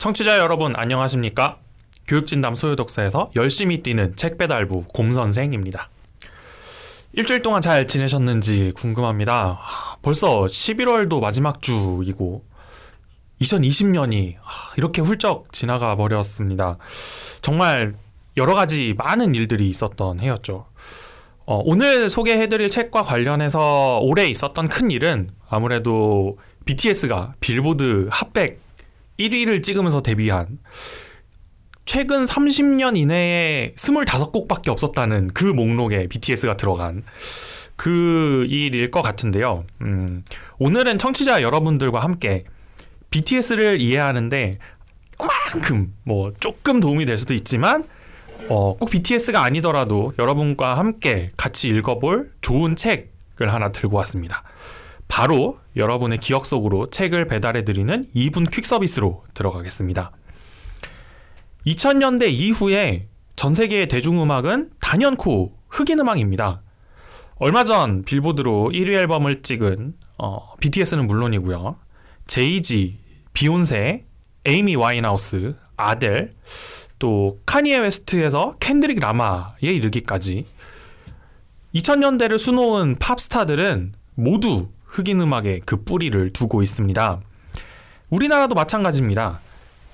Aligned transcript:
청취자 0.00 0.38
여러분 0.38 0.74
안녕하십니까? 0.76 1.58
교육진담 2.08 2.54
소유독서에서 2.54 3.32
열심히 3.36 3.82
뛰는 3.82 4.16
책 4.16 4.38
배달부 4.38 4.86
곰선생입니다. 4.94 5.90
일주일 7.12 7.42
동안 7.42 7.60
잘 7.60 7.86
지내셨는지 7.86 8.72
궁금합니다. 8.74 9.60
벌써 10.00 10.44
11월도 10.44 11.20
마지막 11.20 11.60
주이고 11.60 12.42
2020년이 13.42 14.36
이렇게 14.78 15.02
훌쩍 15.02 15.52
지나가 15.52 15.94
버렸습니다. 15.96 16.78
정말 17.42 17.94
여러 18.38 18.54
가지 18.54 18.94
많은 18.96 19.34
일들이 19.34 19.68
있었던 19.68 20.20
해였죠. 20.20 20.64
어, 21.46 21.60
오늘 21.62 22.08
소개해드릴 22.08 22.70
책과 22.70 23.02
관련해서 23.02 23.98
올해 24.00 24.28
있었던 24.30 24.66
큰 24.68 24.90
일은 24.90 25.28
아무래도 25.50 26.38
BTS가 26.64 27.34
빌보드 27.40 28.08
핫백 28.10 28.69
1위를 29.20 29.62
찍으면서 29.62 30.02
데뷔한 30.02 30.58
최근 31.84 32.24
30년 32.24 32.96
이내에 32.96 33.72
25곡밖에 33.76 34.68
없었다는 34.68 35.28
그 35.34 35.44
목록에 35.44 36.06
BTS가 36.06 36.56
들어간 36.56 37.02
그 37.76 38.46
일일 38.48 38.90
것 38.90 39.02
같은데요. 39.02 39.64
음, 39.82 40.22
오늘은 40.58 40.98
청취자 40.98 41.42
여러분들과 41.42 42.00
함께 42.00 42.44
BTS를 43.10 43.80
이해하는데 43.80 44.58
그만큼 45.18 45.94
뭐 46.04 46.32
조금 46.40 46.80
도움이 46.80 47.06
될 47.06 47.18
수도 47.18 47.34
있지만 47.34 47.84
어, 48.48 48.76
꼭 48.76 48.90
BTS가 48.90 49.42
아니더라도 49.42 50.12
여러분과 50.18 50.78
함께 50.78 51.30
같이 51.36 51.68
읽어볼 51.68 52.32
좋은 52.40 52.76
책을 52.76 53.52
하나 53.52 53.72
들고 53.72 53.96
왔습니다. 53.98 54.42
바로 55.10 55.58
여러분의 55.76 56.18
기억 56.18 56.46
속으로 56.46 56.88
책을 56.88 57.26
배달해드리는 57.26 58.06
2분 58.14 58.50
퀵 58.50 58.64
서비스로 58.64 59.24
들어가겠습니다. 59.34 60.12
2000년대 61.66 62.30
이후에 62.30 63.08
전 63.34 63.52
세계의 63.52 63.88
대중음악은 63.88 64.70
단연코 64.80 65.52
흑인 65.68 65.98
음악입니다. 65.98 66.62
얼마 67.36 67.64
전 67.64 68.04
빌보드로 68.04 68.70
1위 68.72 68.92
앨범을 68.92 69.42
찍은 69.42 69.94
어, 70.18 70.54
BTS는 70.60 71.06
물론이고요. 71.08 71.76
제이지, 72.26 72.98
비욘세, 73.32 74.04
에이미 74.46 74.76
와인하우스, 74.76 75.56
아델, 75.76 76.34
또 77.00 77.40
카니에 77.46 77.78
웨스트에서 77.78 78.54
켄드릭 78.60 79.00
라마에 79.00 79.54
이르기까지 79.62 80.46
2000년대를 81.74 82.38
수놓은 82.38 82.96
팝스타들은 83.00 83.94
모두 84.14 84.68
흑인 84.90 85.20
음악에 85.20 85.60
그 85.64 85.82
뿌리를 85.82 86.30
두고 86.32 86.62
있습니다. 86.62 87.20
우리나라도 88.10 88.54
마찬가지입니다. 88.54 89.40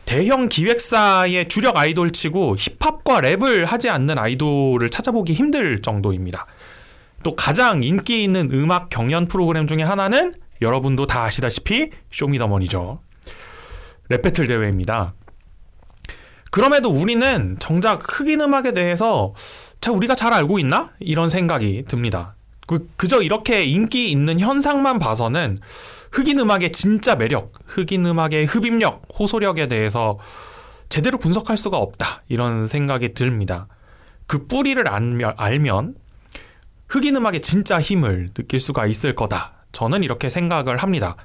대형 0.06 0.48
기획사의 0.48 1.48
주력 1.48 1.76
아이돌 1.76 2.12
치고 2.12 2.56
힙합과 2.56 3.20
랩을 3.20 3.66
하지 3.66 3.90
않는 3.90 4.18
아이돌을 4.18 4.88
찾아보기 4.88 5.32
힘들 5.32 5.82
정도입니다. 5.82 6.46
또 7.24 7.34
가장 7.34 7.82
인기 7.82 8.22
있는 8.22 8.50
음악 8.52 8.88
경연 8.88 9.26
프로그램 9.26 9.66
중에 9.66 9.82
하나는 9.82 10.32
여러분도 10.62 11.06
다 11.06 11.24
아시다시피 11.24 11.90
쇼미더머니죠. 12.12 13.00
랩배틀 14.10 14.46
대회입니다. 14.46 15.14
그럼에도 16.52 16.88
우리는 16.88 17.56
정작 17.58 18.04
흑인 18.06 18.40
음악에 18.40 18.72
대해서 18.72 19.34
자 19.80 19.90
우리가 19.90 20.14
잘 20.14 20.32
알고 20.32 20.60
있나? 20.60 20.90
이런 21.00 21.28
생각이 21.28 21.84
듭니다. 21.88 22.35
그, 22.66 22.88
그저 22.96 23.22
이렇게 23.22 23.64
인기 23.64 24.10
있는 24.10 24.40
현상만 24.40 24.98
봐서는 24.98 25.60
흑인 26.12 26.38
음악의 26.40 26.72
진짜 26.72 27.14
매력, 27.14 27.52
흑인 27.66 28.04
음악의 28.04 28.44
흡입력, 28.44 29.06
호소력에 29.18 29.68
대해서 29.68 30.18
제대로 30.88 31.18
분석할 31.18 31.56
수가 31.56 31.78
없다. 31.78 32.22
이런 32.28 32.66
생각이 32.66 33.14
듭니다. 33.14 33.68
그 34.26 34.46
뿌리를 34.46 34.86
알면, 34.88 35.34
알면 35.36 35.94
흑인 36.88 37.16
음악의 37.16 37.42
진짜 37.42 37.80
힘을 37.80 38.28
느낄 38.34 38.60
수가 38.60 38.86
있을 38.86 39.14
거다. 39.14 39.64
저는 39.72 40.02
이렇게 40.02 40.28
생각을 40.28 40.78
합니다. 40.78 41.16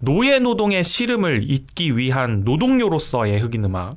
노예 0.00 0.38
노동의 0.38 0.84
시름을 0.84 1.50
잇기 1.50 1.96
위한 1.96 2.42
노동요로서의 2.44 3.38
흑인 3.38 3.64
음악, 3.64 3.96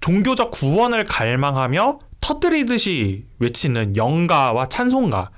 종교적 0.00 0.50
구원을 0.50 1.04
갈망하며 1.04 1.98
터뜨리듯이 2.20 3.24
외치는 3.38 3.96
영가와 3.96 4.68
찬송가, 4.68 5.30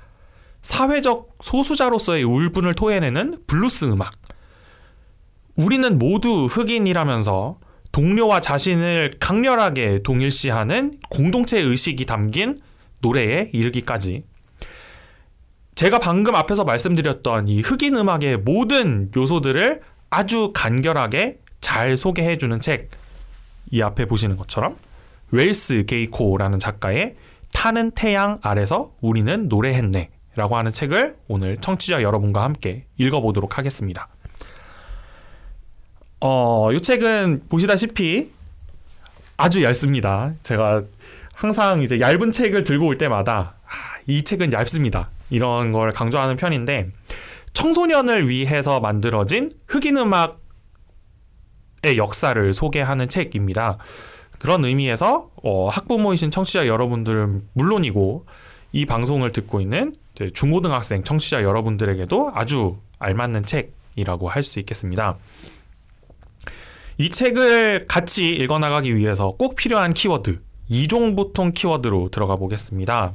사회적 0.61 1.35
소수자로서의 1.41 2.23
울분을 2.23 2.73
토해내는 2.73 3.43
블루스 3.47 3.85
음악. 3.85 4.11
우리는 5.55 5.97
모두 5.97 6.45
흑인이라면서 6.45 7.59
동료와 7.91 8.41
자신을 8.41 9.11
강렬하게 9.19 10.03
동일시하는 10.03 10.99
공동체 11.09 11.59
의식이 11.59 12.05
담긴 12.05 12.59
노래에 13.01 13.49
이르기까지. 13.53 14.23
제가 15.75 15.99
방금 15.99 16.35
앞에서 16.35 16.63
말씀드렸던 16.63 17.47
이 17.47 17.61
흑인 17.61 17.95
음악의 17.95 18.37
모든 18.37 19.11
요소들을 19.15 19.81
아주 20.09 20.51
간결하게 20.53 21.39
잘 21.61 21.97
소개해주는 21.97 22.59
책. 22.59 22.89
이 23.71 23.81
앞에 23.81 24.05
보시는 24.05 24.37
것처럼 24.37 24.77
웰스 25.31 25.85
게이코라는 25.85 26.59
작가의 26.59 27.15
타는 27.51 27.91
태양 27.91 28.37
아래서 28.41 28.91
우리는 29.01 29.47
노래했네. 29.47 30.09
라고 30.37 30.55
하는 30.55 30.71
책을 30.71 31.17
오늘 31.27 31.57
청취자 31.57 32.03
여러분과 32.03 32.43
함께 32.43 32.85
읽어보도록 32.97 33.57
하겠습니다. 33.57 34.07
어, 36.19 36.71
이 36.71 36.79
책은 36.79 37.43
보시다시피 37.49 38.31
아주 39.35 39.63
얇습니다. 39.63 40.33
제가 40.43 40.83
항상 41.33 41.81
이제 41.81 41.99
얇은 41.99 42.31
책을 42.31 42.63
들고 42.63 42.85
올 42.85 42.97
때마다 42.97 43.55
아, 43.65 43.69
이 44.05 44.23
책은 44.23 44.53
얇습니다. 44.53 45.09
이런 45.29 45.71
걸 45.71 45.91
강조하는 45.91 46.35
편인데 46.37 46.91
청소년을 47.53 48.29
위해서 48.29 48.79
만들어진 48.79 49.53
흑인 49.67 49.97
음악의 49.97 50.37
역사를 51.97 52.53
소개하는 52.53 53.09
책입니다. 53.09 53.77
그런 54.37 54.65
의미에서 54.65 55.31
어, 55.43 55.69
학부모이신 55.69 56.29
청취자 56.29 56.67
여러분들은 56.67 57.47
물론이고 57.53 58.25
이 58.71 58.85
방송을 58.85 59.31
듣고 59.31 59.61
있는 59.61 59.95
중고등학생 60.33 61.03
청취자 61.03 61.43
여러분들에게도 61.43 62.31
아주 62.33 62.77
알맞는 62.99 63.45
책이라고 63.45 64.29
할 64.29 64.43
수 64.43 64.59
있겠습니다. 64.59 65.17
이 66.97 67.09
책을 67.09 67.85
같이 67.87 68.29
읽어나가기 68.29 68.95
위해서 68.95 69.31
꼭 69.37 69.55
필요한 69.55 69.93
키워드, 69.93 70.39
이종 70.67 71.15
보통 71.15 71.51
키워드로 71.51 72.09
들어가 72.09 72.35
보겠습니다. 72.35 73.13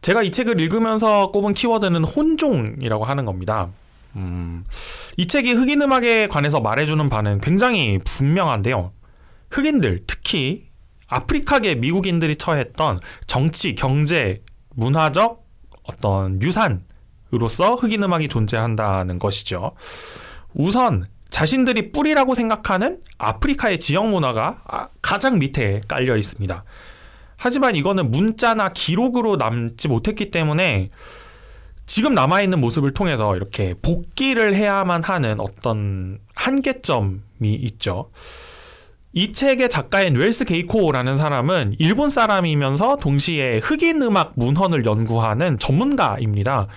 제가 0.00 0.22
이 0.22 0.30
책을 0.30 0.60
읽으면서 0.60 1.30
꼽은 1.32 1.54
키워드는 1.54 2.04
혼종이라고 2.04 3.04
하는 3.04 3.24
겁니다. 3.24 3.70
음, 4.16 4.64
이 5.16 5.26
책이 5.26 5.52
흑인 5.52 5.82
음악에 5.82 6.28
관해서 6.28 6.60
말해주는 6.60 7.08
바는 7.08 7.40
굉장히 7.40 7.98
분명한데요. 8.04 8.92
흑인들, 9.50 10.04
특히 10.06 10.68
아프리카계 11.08 11.74
미국인들이 11.76 12.36
처했던 12.36 13.00
정치, 13.26 13.74
경제, 13.74 14.40
문화적 14.74 15.44
어떤 15.84 16.40
유산으로서 16.42 17.74
흑인 17.74 18.02
음악이 18.02 18.28
존재한다는 18.28 19.18
것이죠. 19.18 19.72
우선 20.54 21.06
자신들이 21.30 21.92
뿌리라고 21.92 22.34
생각하는 22.34 23.00
아프리카의 23.18 23.80
지역 23.80 24.08
문화가 24.08 24.62
아, 24.66 24.88
가장 25.00 25.38
밑에 25.38 25.80
깔려 25.88 26.16
있습니다. 26.16 26.64
하지만 27.36 27.74
이거는 27.74 28.10
문자나 28.10 28.72
기록으로 28.72 29.36
남지 29.36 29.88
못했기 29.88 30.30
때문에 30.30 30.90
지금 31.86 32.14
남아있는 32.14 32.60
모습을 32.60 32.92
통해서 32.92 33.34
이렇게 33.34 33.74
복귀를 33.82 34.54
해야만 34.54 35.02
하는 35.02 35.40
어떤 35.40 36.18
한계점이 36.34 37.20
있죠. 37.40 38.10
이 39.14 39.32
책의 39.32 39.68
작가인 39.68 40.16
웰스 40.16 40.46
게이코라는 40.46 41.16
사람은 41.16 41.76
일본 41.78 42.08
사람이면서 42.08 42.96
동시에 42.96 43.60
흑인 43.62 44.00
음악 44.02 44.32
문헌을 44.36 44.86
연구하는 44.86 45.58
전문가입니다. 45.58 46.68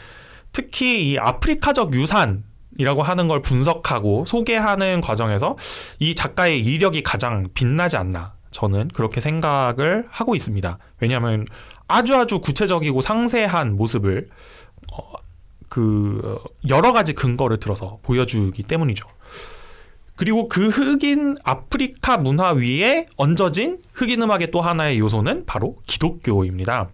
특히 0.52 1.12
이 1.12 1.18
아프리카적 1.18 1.94
유산 1.94 2.44
이라고 2.78 3.04
하는 3.04 3.28
걸 3.28 3.42
분석하고 3.42 4.26
소개하는 4.26 5.00
과정에서 5.00 5.56
이 6.00 6.14
작가의 6.14 6.60
이력이 6.60 7.04
가장 7.04 7.48
빛나지 7.54 7.96
않나 7.96 8.34
저는 8.52 8.90
그렇게 8.90 9.22
생각을 9.22 10.06
하고 10.10 10.36
있습니다. 10.36 10.78
왜냐하면 11.00 11.46
아주 11.88 12.16
아주 12.16 12.40
구체적이고 12.40 13.00
상세한 13.00 13.78
모습을 13.78 14.28
어, 14.92 15.14
그 15.70 16.38
여러 16.68 16.92
가지 16.92 17.14
근거를 17.14 17.58
들어서 17.58 18.00
보여주기 18.02 18.64
때문이죠. 18.64 19.08
그리고 20.16 20.48
그 20.48 20.70
흑인 20.70 21.36
아프리카 21.44 22.18
문화 22.18 22.52
위에 22.52 23.06
얹어진 23.18 23.80
흑인 23.94 24.22
음악의 24.22 24.52
또 24.52 24.62
하나의 24.62 25.00
요소는 25.00 25.46
바로 25.46 25.78
기독교입니다. 25.86 26.90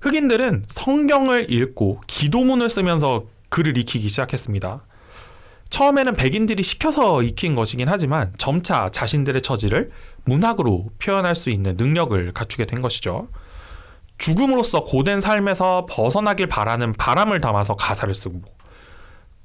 흑인들은 0.00 0.64
성경을 0.68 1.52
읽고 1.52 2.00
기도문을 2.06 2.70
쓰면서 2.70 3.24
글을 3.50 3.76
익히기 3.76 4.08
시작했습니다. 4.08 4.82
처음에는 5.68 6.16
백인들이 6.16 6.62
시켜서 6.62 7.22
익힌 7.22 7.54
것이긴 7.54 7.88
하지만 7.88 8.32
점차 8.38 8.88
자신들의 8.90 9.42
처지를 9.42 9.90
문학으로 10.24 10.90
표현할 10.98 11.34
수 11.34 11.50
있는 11.50 11.76
능력을 11.76 12.32
갖추게 12.32 12.66
된 12.66 12.80
것이죠. 12.80 13.28
죽음으로써 14.18 14.84
고된 14.84 15.20
삶에서 15.20 15.86
벗어나길 15.88 16.46
바라는 16.48 16.92
바람을 16.94 17.40
담아서 17.40 17.76
가사를 17.76 18.14
쓰고 18.14 18.42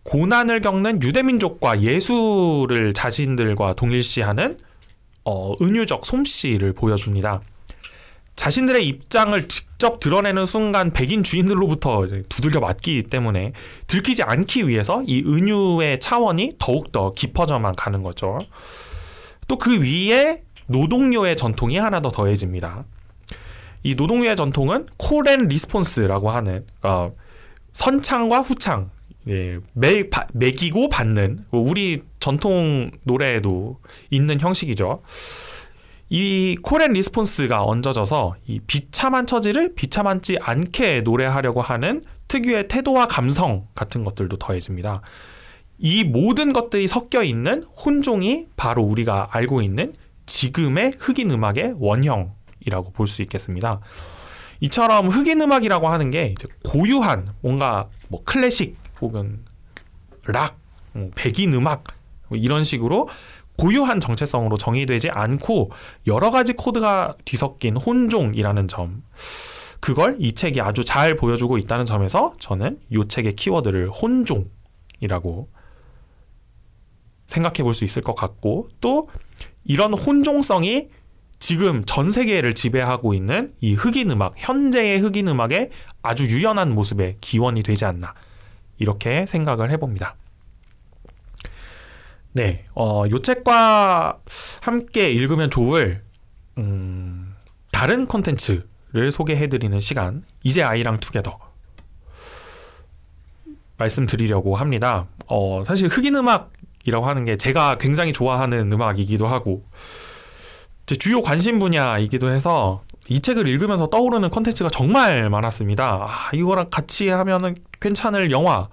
고난을 0.06 0.62
겪는 0.62 1.02
유대민족과 1.02 1.82
예수를 1.82 2.94
자신들과 2.94 3.74
동일시하는 3.74 4.58
어, 5.26 5.56
은유적 5.62 6.06
솜씨를 6.06 6.74
보여줍니다. 6.74 7.42
자신들의 8.36 8.88
입장을 8.88 9.48
직접 9.48 10.00
드러내는 10.00 10.46
순간 10.46 10.92
백인 10.92 11.24
주인들로부터 11.24 12.06
두들겨 12.30 12.60
맞기 12.60 13.04
때문에 13.04 13.54
들키지 13.88 14.24
않기 14.24 14.68
위해서 14.68 15.02
이 15.08 15.24
은유의 15.26 16.00
차원이 16.00 16.54
더욱더 16.60 17.12
깊어져만 17.12 17.76
가는 17.76 18.04
거죠. 18.04 18.38
또 19.48 19.58
그 19.58 19.82
위에 19.82 20.44
노동요의 20.68 21.38
전통이 21.38 21.78
하나 21.78 22.02
더 22.02 22.12
더해집니다. 22.12 22.86
이 23.84 23.96
노동요의 23.96 24.36
전통은 24.36 24.88
call 24.98 25.26
and 25.26 25.48
response라고 25.48 26.30
하는 26.30 26.66
어, 26.84 27.12
선창과 27.74 28.42
후창 28.42 28.90
예, 29.28 29.60
매, 29.74 30.10
바, 30.10 30.28
매기고 30.34 30.90
받는 30.90 31.40
우리 31.52 32.04
전통 32.20 32.92
노래에도 33.04 33.80
있는 34.10 34.40
형식이죠. 34.40 35.02
이 36.10 36.56
call 36.62 36.80
and 36.80 36.94
response가 36.94 37.64
얹어져서 37.64 38.36
이 38.46 38.60
비참한 38.60 39.26
처지를 39.26 39.74
비참하지 39.74 40.38
않게 40.40 41.02
노래하려고 41.02 41.62
하는 41.62 42.04
특유의 42.28 42.68
태도와 42.68 43.08
감성 43.08 43.68
같은 43.74 44.04
것들도 44.04 44.38
더해집니다. 44.38 45.02
이 45.80 46.04
모든 46.04 46.54
것들이 46.54 46.88
섞여 46.88 47.24
있는 47.24 47.64
혼종이 47.64 48.46
바로 48.56 48.84
우리가 48.84 49.30
알고 49.32 49.62
있는 49.62 49.94
지금의 50.26 50.94
흑인 51.00 51.32
음악의 51.32 51.76
원형이라고 51.80 52.92
볼 52.94 53.08
수 53.08 53.22
있겠습니다. 53.24 53.82
이처럼 54.62 55.10
흑인 55.10 55.42
음악이라고 55.42 55.90
하는 55.90 56.12
게 56.12 56.34
고유한 56.64 57.28
뭔가 57.42 57.90
뭐 58.08 58.24
클래식 58.24 58.78
혹은 59.06 59.46
락, 60.26 60.58
뭐 60.94 61.10
백인 61.16 61.54
음악 61.54 61.84
뭐 62.28 62.38
이런 62.38 62.64
식으로 62.64 63.08
고유한 63.58 64.00
정체성으로 64.00 64.58
정의되지 64.58 65.10
않고 65.12 65.72
여러 66.08 66.30
가지 66.30 66.54
코드가 66.54 67.16
뒤섞인 67.24 67.78
혼종이라는 67.78 68.68
점. 68.68 69.04
그걸 69.80 70.18
이 70.20 70.34
책이 70.34 70.62
아주 70.62 70.84
잘 70.84 71.16
보여주고 71.16 71.58
있다는 71.60 71.86
점에서 71.86 72.34
저는 72.40 72.80
이 72.90 73.04
책의 73.08 73.36
키워드를 73.36 73.90
혼종이라고 73.90 75.50
생각해 77.28 77.64
볼 77.64 77.74
수 77.74 77.86
있을 77.86 78.02
것 78.02 78.16
같고 78.16 78.70
또 78.82 79.08
이런 79.64 79.94
혼종성이 79.94 80.90
지금 81.38 81.84
전 81.86 82.10
세계를 82.10 82.56
지배하고 82.56 83.14
있는 83.14 83.54
이 83.60 83.74
흑인 83.74 84.10
음악, 84.10 84.34
현재의 84.38 85.00
흑인 85.00 85.28
음악의 85.28 85.70
아주 86.02 86.26
유연한 86.26 86.74
모습의 86.74 87.18
기원이 87.22 87.62
되지 87.62 87.86
않나 87.86 88.14
이렇게 88.78 89.26
생각을 89.26 89.72
해봅니다. 89.72 90.16
네, 92.34 92.66
어, 92.76 93.06
요 93.10 93.20
책과 93.20 94.20
함께 94.62 95.10
읽으면 95.10 95.50
좋을 95.50 96.04
음, 96.58 97.34
다른 97.72 98.06
콘텐츠를 98.06 99.12
소개해드리는 99.12 99.80
시간 99.80 100.24
이제 100.44 100.62
아이랑 100.62 101.00
투게더 101.00 101.38
말씀드리려고 103.78 104.56
합니다. 104.56 105.08
어, 105.28 105.64
사실 105.66 105.88
흑인 105.88 106.16
음악이라고 106.16 107.06
하는 107.06 107.26
게 107.26 107.38
제가 107.38 107.78
굉장히 107.78 108.14
좋아하는 108.14 108.72
음악이기도 108.72 109.28
하고 109.28 109.64
제 110.86 110.96
주요 110.96 111.22
관심 111.22 111.60
분야이기도 111.60 112.30
해서 112.30 112.84
이 113.08 113.22
책을 113.22 113.48
읽으면서 113.48 113.88
떠오르는 113.88 114.30
콘텐츠가 114.30 114.70
정말 114.70 115.30
많았습니다. 115.30 116.08
아, 116.10 116.30
이거랑 116.34 116.70
같이 116.72 117.10
하면은 117.10 117.56
괜찮을 117.80 118.32
영화, 118.32 118.70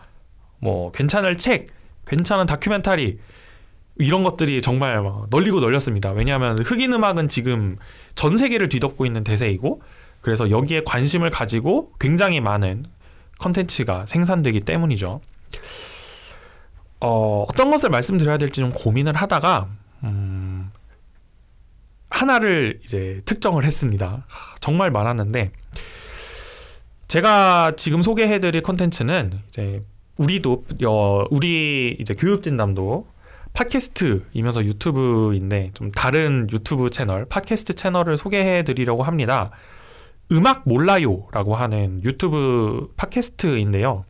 뭐 0.58 0.90
괜찮을 0.93 1.37
책, 1.38 1.67
괜찮은 2.06 2.46
다큐멘터리 2.46 3.19
이런 3.96 4.23
것들이 4.23 4.62
정말 4.62 5.02
널리고 5.31 5.61
널렸습니다. 5.61 6.12
왜냐하면 6.12 6.58
흑인 6.58 6.93
음악은 6.93 7.29
지금 7.29 7.76
전 8.14 8.37
세계를 8.37 8.69
뒤덮고 8.69 9.05
있는 9.05 9.23
대세이고 9.23 9.82
그래서 10.23 10.50
여기에 10.50 10.82
관심을 10.84 11.31
가지고 11.31 11.93
굉장히 12.00 12.40
많은 12.40 12.87
컨텐츠가 13.38 14.06
생산되기 14.06 14.61
때문이죠. 14.61 15.20
어, 17.00 17.46
어떤 17.49 17.70
것을 17.70 17.90
말씀드려야 17.90 18.38
될지 18.38 18.61
좀 18.61 18.70
고민을 18.70 19.17
하다가 19.17 19.67
음, 20.05 20.51
하나를 22.12 22.80
이제 22.84 23.22
특정을 23.24 23.64
했습니다. 23.64 24.26
정말 24.60 24.90
많았는데 24.90 25.50
제가 27.08 27.72
지금 27.76 28.02
소개해드릴 28.02 28.62
컨텐츠는 28.62 29.40
이제 29.48 29.82
우리도 30.18 30.64
어, 30.86 31.24
우리 31.30 31.96
이제 31.98 32.14
교육진담도 32.14 33.06
팟캐스트이면서 33.54 34.64
유튜브인데 34.64 35.72
좀 35.74 35.90
다른 35.90 36.48
유튜브 36.50 36.90
채널, 36.90 37.26
팟캐스트 37.26 37.74
채널을 37.74 38.16
소개해 38.16 38.64
드리려고 38.64 39.02
합니다. 39.02 39.50
음악 40.30 40.62
몰라요라고 40.64 41.54
하는 41.54 42.02
유튜브 42.04 42.92
팟캐스트인데요. 42.96 44.04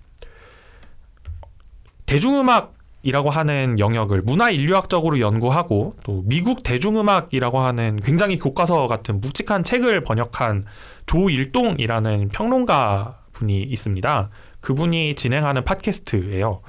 대중음악 2.07 2.75
이라고 3.03 3.31
하는 3.31 3.79
영역을 3.79 4.23
문화 4.23 4.51
인류학적으로 4.51 5.19
연구하고 5.19 5.97
또 6.05 6.23
미국 6.25 6.63
대중음악이라고 6.63 7.59
하는 7.59 7.97
굉장히 7.97 8.39
교과서 8.39 8.87
같은 8.87 9.21
묵직한 9.21 9.65
책을 9.65 10.03
번역한 10.03 10.65
조일동이라는 11.07 12.29
평론가 12.29 13.19
분이 13.33 13.61
있습니다. 13.63 14.31
그분이 14.61 15.17
진행하는 15.17 15.65
팟캐스트예요. 15.65 16.61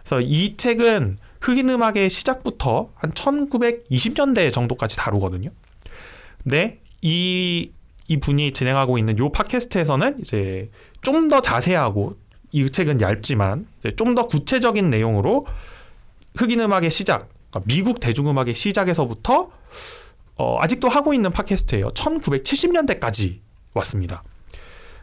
그래서 0.00 0.20
이 0.20 0.56
책은 0.56 1.18
흑인 1.40 1.70
음악의 1.70 2.10
시작부터 2.10 2.90
한 2.94 3.12
1920년대 3.12 4.52
정도까지 4.52 4.96
다루거든요. 4.96 5.48
근데 6.42 6.80
이, 7.00 7.70
이 8.08 8.16
분이 8.18 8.52
진행하고 8.52 8.98
있는 8.98 9.18
요 9.18 9.30
팟캐스트에서는 9.30 10.20
이제 10.20 10.70
좀 11.02 11.28
더 11.28 11.40
자세하고 11.40 12.16
이 12.52 12.68
책은 12.68 13.00
얇지만 13.00 13.66
좀 13.96 14.14
더 14.14 14.26
구체적인 14.26 14.90
내용으로 14.90 15.46
흑인 16.38 16.60
음악의 16.60 16.90
시작, 16.90 17.28
그러니까 17.50 17.60
미국 17.66 18.00
대중음악의 18.00 18.54
시작에서부터 18.54 19.50
어, 20.36 20.58
아직도 20.60 20.88
하고 20.88 21.12
있는 21.12 21.32
팟캐스트예요. 21.32 21.88
1970년대까지 21.88 23.40
왔습니다. 23.74 24.22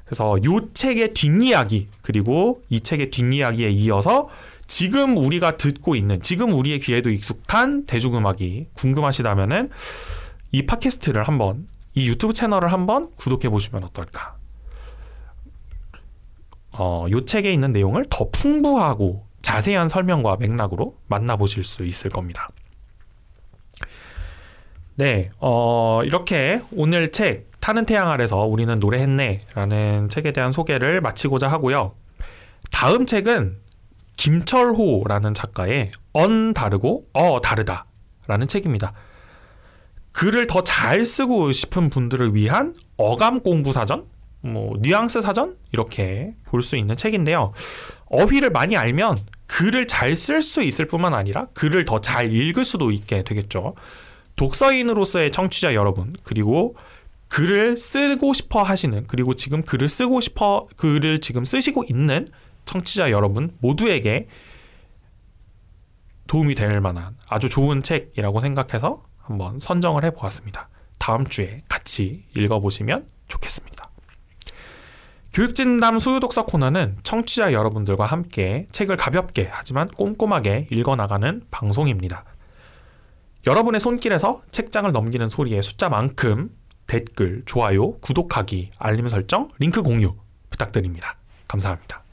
그래서 0.05 0.37
요 0.45 0.71
책의 0.73 1.13
뒷이야기 1.13 1.87
그리고 2.01 2.61
이 2.69 2.79
책의 2.79 3.09
뒷이야기에 3.09 3.69
이어서 3.71 4.29
지금 4.65 5.17
우리가 5.17 5.57
듣고 5.57 5.95
있는 5.95 6.21
지금 6.21 6.53
우리의 6.53 6.79
귀에도 6.79 7.09
익숙한 7.09 7.85
대중음악이 7.85 8.67
궁금하시다면은 8.73 9.71
이 10.51 10.65
팟캐스트를 10.65 11.23
한번 11.23 11.67
이 11.95 12.07
유튜브 12.07 12.33
채널을 12.33 12.71
한번 12.71 13.09
구독해 13.17 13.49
보시면 13.49 13.83
어떨까? 13.83 14.37
어, 16.71 17.07
요 17.09 17.25
책에 17.25 17.51
있는 17.51 17.71
내용을 17.71 18.05
더 18.09 18.29
풍부하고 18.31 19.25
자세한 19.45 19.87
설명과 19.87 20.37
맥락으로 20.37 20.97
만나보실 21.05 21.63
수 21.63 21.85
있을 21.85 22.09
겁니다. 22.09 22.49
네, 24.95 25.29
어, 25.37 26.01
이렇게 26.03 26.63
오늘 26.71 27.11
책 27.11 27.51
타는 27.59 27.85
태양 27.85 28.09
아래서 28.09 28.39
우리는 28.39 28.73
노래했네라는 28.73 30.09
책에 30.09 30.31
대한 30.31 30.51
소개를 30.51 30.99
마치고자 30.99 31.47
하고요. 31.47 31.93
다음 32.71 33.05
책은 33.05 33.59
김철호라는 34.17 35.35
작가의 35.35 35.91
언 36.13 36.55
다르고 36.55 37.05
어 37.13 37.39
다르다라는 37.39 38.47
책입니다. 38.47 38.93
글을 40.11 40.47
더 40.47 40.63
잘 40.63 41.05
쓰고 41.05 41.51
싶은 41.51 41.91
분들을 41.91 42.33
위한 42.33 42.73
어감 42.97 43.41
공부 43.41 43.71
사전, 43.71 44.05
뭐 44.45 44.75
뉘앙스 44.79 45.21
사전 45.21 45.57
이렇게 45.71 46.33
볼 46.45 46.61
수 46.61 46.77
있는 46.77 46.95
책인데요. 46.95 47.51
어휘를 48.05 48.49
많이 48.51 48.77
알면 48.77 49.17
글을 49.47 49.87
잘 49.87 50.11
쓸 50.15 50.41
수 50.41 50.63
있을 50.63 50.87
뿐만 50.87 51.13
아니라 51.13 51.47
글을 51.53 51.85
더 51.85 51.99
잘 51.99 52.31
읽을 52.33 52.65
수도 52.65 52.91
있게 52.91 53.23
되겠죠. 53.23 53.75
독서인으로서의 54.35 55.31
청취자 55.31 55.73
여러분 55.75 56.13
그리고 56.23 56.75
글을 57.29 57.77
쓰고 57.77 58.33
싶어 58.33 58.63
하시는 58.63 59.05
그리고 59.07 59.33
지금 59.33 59.63
글을 59.63 59.89
쓰고 59.89 60.19
싶어 60.21 60.67
글을 60.75 61.19
지금 61.19 61.43
쓰시고 61.45 61.85
있는 61.89 62.27
청취자 62.65 63.11
여러분 63.11 63.51
모두에게 63.59 64.27
도움이 66.27 66.55
될 66.55 66.79
만한 66.81 67.15
아주 67.29 67.49
좋은 67.49 67.83
책이라고 67.83 68.39
생각해서 68.39 69.03
한번 69.19 69.59
선정을 69.59 70.03
해 70.03 70.11
보았습니다. 70.11 70.69
다음 70.97 71.25
주에 71.25 71.61
같이 71.69 72.25
읽어보시면 72.35 73.07
좋겠습니다. 73.27 73.74
교육진담 75.35 75.99
수요독서 75.99 76.45
코너는 76.45 76.95
청취자 77.03 77.51
여러분들과 77.51 78.05
함께 78.05 78.67
책을 78.71 78.95
가볍게 78.95 79.49
하지만 79.51 79.89
꼼꼼하게 79.89 80.67
읽어나가는 80.71 81.41
방송입니다. 81.51 82.23
여러분의 83.45 83.81
손길에서 83.81 84.43
책장을 84.51 84.89
넘기는 84.93 85.27
소리의 85.27 85.61
숫자만큼 85.61 86.51
댓글, 86.87 87.43
좋아요, 87.45 87.97
구독하기, 87.99 88.71
알림 88.79 89.07
설정, 89.09 89.49
링크 89.59 89.81
공유 89.81 90.15
부탁드립니다. 90.49 91.17
감사합니다. 91.49 92.04